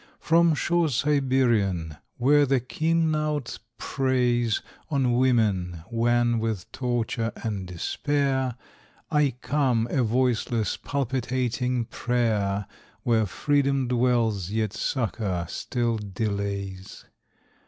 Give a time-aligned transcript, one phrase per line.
[0.19, 8.55] From shores Siberian, where the keen knout preys On women, wan with torture and despair,
[9.11, 12.65] I come, a voiceless, palpitating prayer,
[13.03, 17.05] Where Freedom dwells, yet succor still delays.